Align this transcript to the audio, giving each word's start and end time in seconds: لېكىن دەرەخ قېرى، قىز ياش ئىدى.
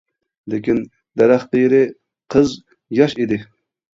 لېكىن 0.53 0.79
دەرەخ 1.21 1.43
قېرى، 1.51 1.83
قىز 2.37 2.57
ياش 3.01 3.17
ئىدى. 3.21 3.41